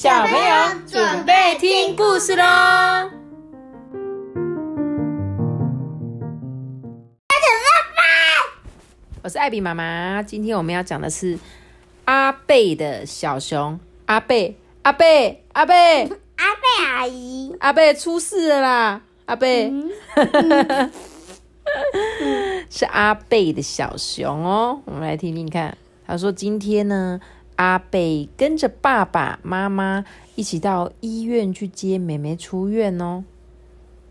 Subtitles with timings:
[0.00, 2.44] 小朋友准备听故事喽！
[9.24, 11.36] 我是艾比妈妈，今天我们要讲的是
[12.04, 13.80] 阿贝的小熊。
[14.06, 19.02] 阿贝，阿贝，阿贝，阿贝阿姨，阿贝出事了啦！
[19.26, 19.72] 阿贝，
[22.70, 24.80] 是阿贝的小熊哦。
[24.84, 27.20] 我们来听听看，他说今天呢。
[27.58, 30.04] 阿贝跟着爸爸妈妈
[30.36, 33.24] 一起到医院去接妹妹出院哦，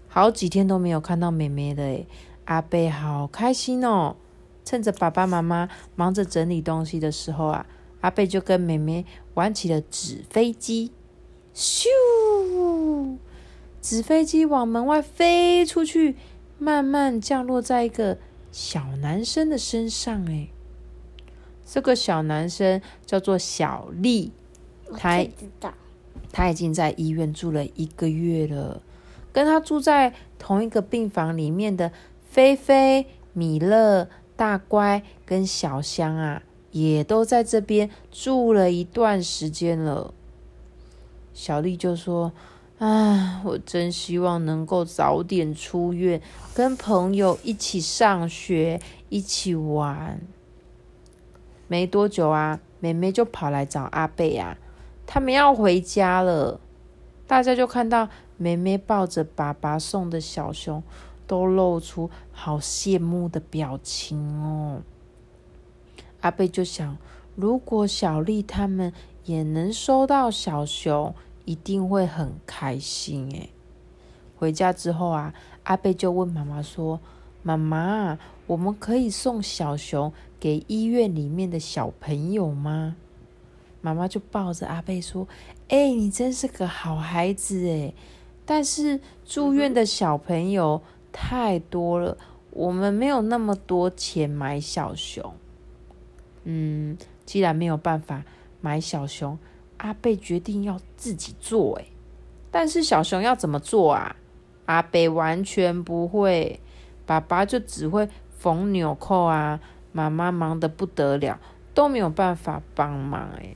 [0.10, 2.06] 好几天都没有看到妹妹了诶，
[2.44, 4.18] 阿贝好开心哦！
[4.66, 7.66] 趁着爸爸妈妈忙着整理东西的时候啊，
[8.02, 10.92] 阿贝就跟妹妹玩起了纸飞机，
[11.56, 11.88] 咻！
[13.82, 16.18] 纸飞机往门外飞出去，
[16.60, 18.18] 慢慢降落在一个
[18.52, 20.50] 小男生的身上诶。
[21.70, 24.32] 这个小男生叫做小丽，
[24.98, 25.74] 他知道，
[26.32, 28.82] 他已经在医院住了一个月了。
[29.34, 31.92] 跟他住在同一个病房里面的
[32.32, 40.14] 菲菲、米勒、大乖跟小香啊，也都在这边住了一段时间了。
[41.34, 42.32] 小丽就说
[42.80, 46.22] ：“啊，我真希望能够早点出院，
[46.56, 50.20] 跟朋友一起上学，一起玩。”
[51.68, 54.58] 没多久啊，妹妹就跑来找阿贝啊，
[55.06, 56.60] 他们要回家了。
[57.28, 60.82] 大家就看到妹妹抱着爸爸送的小熊，
[61.28, 64.82] 都露出好羡慕的表情哦。
[66.22, 66.98] 阿贝就想，
[67.36, 68.94] 如果小丽他们
[69.26, 73.50] 也能收到小熊，一定会很开心诶。
[74.38, 77.00] 回家之后啊，阿贝就问妈妈说
[77.44, 82.96] ：“妈妈，我们可以送小熊？”给医院里面的小朋友吗？
[83.82, 85.28] 妈妈就抱着阿贝说
[85.70, 87.94] ：“哎，你真是个好孩子哎！
[88.46, 90.82] 但是住院的小朋友
[91.12, 92.18] 太多了，
[92.52, 95.34] 我们没有那么多钱买小熊。
[96.44, 98.24] 嗯，既然没有办法
[98.62, 99.38] 买小熊，
[99.78, 101.78] 阿贝决定要自己做。
[101.80, 101.86] 哎，
[102.52, 104.16] 但是小熊要怎么做啊？
[104.66, 106.60] 阿贝完全不会，
[107.06, 109.60] 爸爸就只会缝纽扣啊。”
[109.98, 111.40] 妈妈忙得不得了，
[111.74, 113.56] 都没有办法帮忙哎。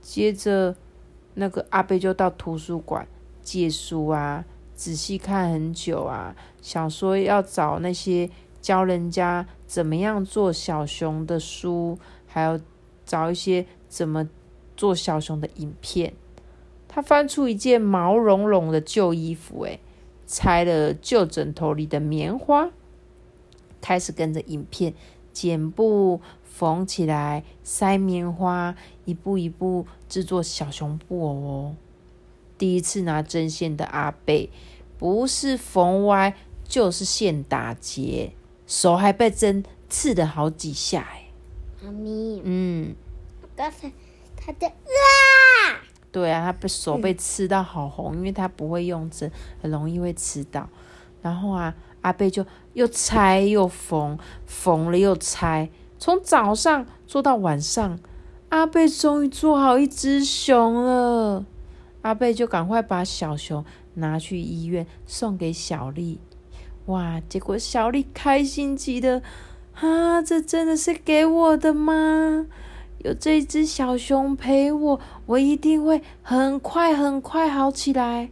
[0.00, 0.74] 接着，
[1.34, 3.06] 那个阿贝就到图书馆
[3.42, 8.30] 借书啊，仔细看很久啊，想说要找那些
[8.62, 12.58] 教人家怎么样做小熊的书，还有
[13.04, 14.26] 找一些怎么
[14.74, 16.14] 做小熊的影片。
[16.88, 19.78] 他翻出一件毛茸茸的旧衣服，哎，
[20.26, 22.70] 拆了旧枕头里的棉花。
[23.80, 24.92] 开始跟着影片
[25.32, 28.74] 剪布、缝起来、塞棉花，
[29.04, 31.76] 一步一步制作小熊布偶哦。
[32.56, 34.50] 第一次拿针线的阿贝，
[34.98, 36.34] 不是缝歪，
[36.64, 38.32] 就是线打结，
[38.66, 41.30] 手还被针刺了好几下哎。
[41.82, 42.96] 妈咪，嗯，
[43.54, 43.92] 刚才
[44.36, 45.78] 他的啊，
[46.10, 49.30] 对啊，他被手被刺到好红，因为他不会用针，
[49.62, 50.68] 很容易会刺到。
[51.22, 51.72] 然后啊。
[52.02, 57.98] 阿贝就又拆又缝，缝了又拆，从早上做到晚上，
[58.50, 61.44] 阿贝终于做好一只熊了。
[62.02, 63.64] 阿贝就赶快把小熊
[63.94, 66.20] 拿去医院送给小丽。
[66.86, 67.20] 哇！
[67.28, 69.20] 结果小丽开心极了，
[69.74, 72.46] 啊，这真的是给我的吗？
[73.04, 78.30] 有这只小熊陪我，我一定会很快很快好起来。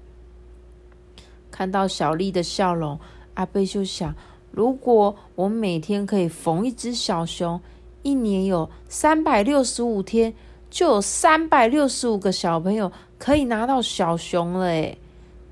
[1.51, 2.99] 看到小丽的笑容。
[3.37, 4.15] 阿贝就想，
[4.51, 7.61] 如果我每天可以缝一只小熊，
[8.03, 10.33] 一年有三百六十五天，
[10.71, 14.97] 就有三百六十五个小朋友可以拿到小熊了诶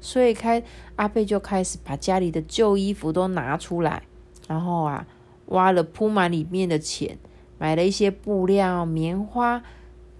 [0.01, 0.63] 所以开
[0.97, 4.03] 阿贝就开始把家里的旧衣服都拿出来，
[4.49, 5.07] 然后啊，
[5.47, 7.19] 挖了铺满里面的钱，
[7.59, 9.63] 买了一些布料、棉花，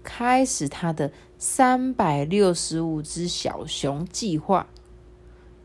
[0.03, 4.67] 开始他的三百六十五只小熊计划。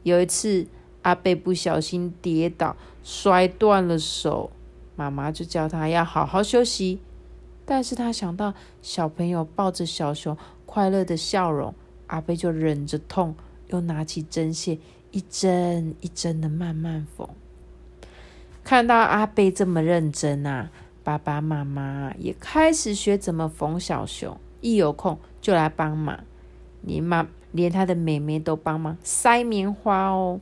[0.03, 0.67] 有一次。
[1.03, 4.51] 阿贝不小心跌倒，摔断了手，
[4.97, 7.01] 妈妈就叫他要好好休息。
[7.65, 8.53] 但是他想到
[8.83, 10.37] 小朋友抱着小熊
[10.67, 11.75] 快乐的笑容，
[12.09, 13.35] 阿贝就忍着痛，
[13.69, 14.79] 又拿起针线，
[15.11, 17.29] 一针一针的慢慢缝。
[18.63, 20.71] 看到阿贝这么认真啊，
[21.03, 26.21] 爸爸妈妈也开始学怎么缝小熊，一有空就来帮忙，
[26.83, 30.41] 连妈连他的妹妹都帮忙塞棉花哦。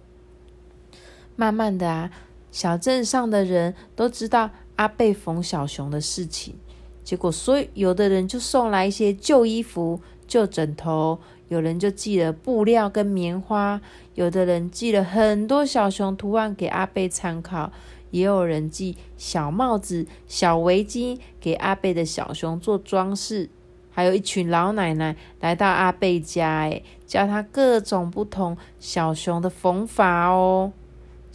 [1.39, 2.11] 慢慢的啊，
[2.51, 6.57] 小镇上的人都知道阿贝缝小熊的事情，
[7.05, 13.81] 结果所以有的人就送来一些旧衣服、旧枕头，有人就寄了布料跟棉花，
[14.17, 17.71] 有的人寄了很多小熊图案给阿贝参考，
[18.11, 23.49] 也有人寄小帽子、小围巾给阿贝的小熊做装饰。
[23.93, 30.73] 还有一群老奶奶来到阿贝家，诶，教他各种不同小熊的缝法哦。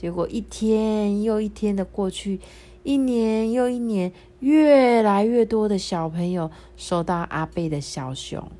[0.04, 2.42] 结果一天又一天的过去，
[2.84, 4.12] 一年又一年，
[4.42, 8.52] 越来越多的小朋友收到阿贝的小熊，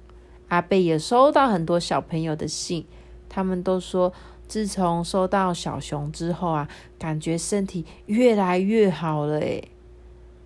[0.48, 2.86] 阿贝也收到很多小朋友的信，
[3.28, 4.14] 他们都说，
[4.48, 9.68] 自从收到小熊之后啊，感觉身体越来越好了，诶。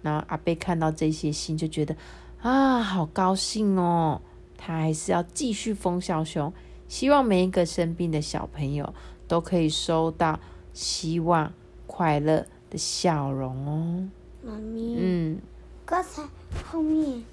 [0.02, 1.96] 然后阿贝看到这些信，就觉得。
[2.42, 4.20] 啊，好高兴哦！
[4.58, 6.52] 他还是要继续封小熊，
[6.88, 8.92] 希望每一个生病的小朋友
[9.28, 10.40] 都可以收到
[10.78, 11.52] 希望、
[11.88, 14.08] 快乐的笑容哦。
[14.44, 15.40] 妈咪，嗯，
[15.88, 16.24] 刚才
[16.70, 17.24] 后面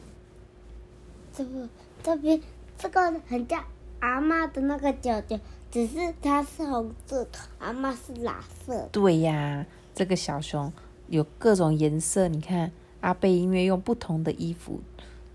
[1.31, 1.69] 这个
[2.03, 2.41] 这边
[2.79, 3.63] 这个很像
[4.01, 5.39] 阿妈的那个脚脚，
[5.71, 8.89] 只是它是红色的，阿妈是蓝色。
[8.91, 10.73] 对呀，这个小熊
[11.09, 14.81] 有各种颜色，你看阿贝因为用不同的衣服。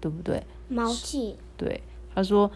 [0.01, 0.41] 对不对？
[0.69, 1.35] 毛气。
[1.57, 1.83] 对，
[2.15, 2.49] 他说：“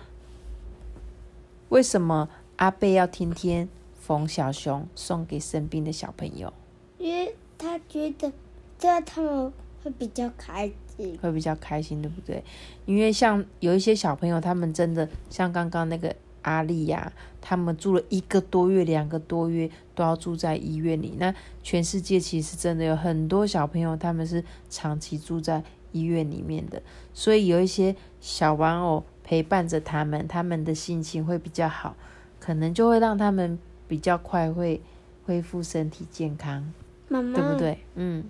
[1.67, 3.67] 为什么阿贝要天天
[4.05, 6.51] 缝小熊送给生病的小朋友？
[6.97, 8.31] 因为他觉得
[8.77, 12.43] 这样他们会比较开心，会比较开心，对不对？
[12.85, 21.15] 因为像有一些小朋友，他们真的像刚刚那个阿丽呀，他们住了一个多月、两个多月，都要住在医院里。
[21.17, 25.63] 那全世界其实真的有很多小朋友，他们是长期住在。”
[25.93, 26.81] 医院里面的，
[27.13, 31.95] 所以有一些小玩偶陪伴着他们，他们的心情会比较好，
[32.39, 33.59] 可能就会让他们
[33.93, 34.81] 比较快会
[35.23, 36.73] 恢复身体健康，
[37.09, 37.77] 妈妈，对不对？
[37.93, 38.23] 嗯。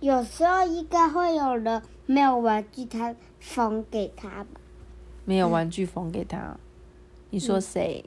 [0.00, 4.60] 有时候应该会有人没有玩具，他缝给他吧？
[5.24, 6.54] 没有玩具缝给他，
[7.30, 8.04] 你说谁？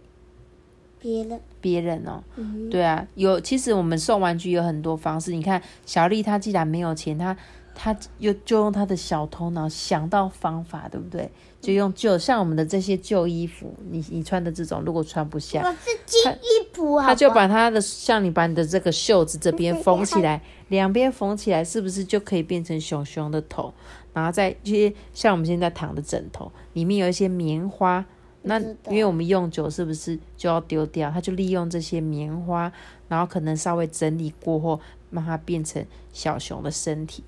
[1.00, 1.42] 别人。
[1.60, 2.22] 别人哦。
[2.70, 3.42] 对啊，有。
[3.42, 5.32] 其实我们送玩具有很多方式。
[5.32, 7.36] 你看，小丽她既然没有钱，她。
[7.76, 11.30] 他又就用他的小头脑想到方法，对不对？
[11.60, 23.74] 就用旧像我们的这些旧衣服，你你穿的这种，如果穿不下，我是旧衣服啊，他就把他的像你把你的这个袖子这边缝起来，两边缝起来，是不是就可以变成熊熊的头？
[24.14, 28.06] 然后再这些像我们现在躺的枕头，里面有一些棉花，
[28.42, 31.10] 那因为我们用久，是不是就要丢掉？
[31.10, 32.70] 他就利用这些棉花，
[33.08, 34.80] 然后可能稍微整理过后，
[35.12, 37.24] 让它变成小熊的身体。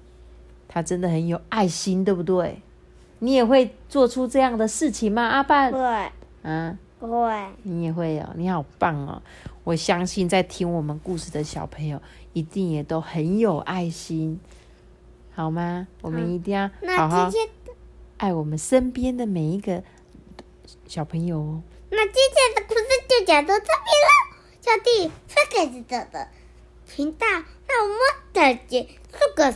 [0.67, 2.61] 他真的很有爱心，对不对？
[3.19, 5.71] 你也会做出这样的事情吗，阿爸？
[5.71, 6.11] 会，
[6.43, 7.45] 啊，会。
[7.63, 9.21] 你也会哦，你好棒哦！
[9.63, 11.99] 我相信在听我们故事的小朋友
[12.33, 14.39] 一定也都很有爱心，
[15.33, 15.87] 好吗？
[16.01, 17.31] 我们一定要好好
[18.17, 19.81] 爱我们身边的每一个
[20.85, 21.63] 小朋友哦。
[21.89, 24.11] 那今天的故事就讲到这边了，
[24.61, 26.27] 小弟分开始走的
[26.93, 27.25] 频道，
[27.67, 27.97] 那我们
[28.33, 29.55] 再见，这个。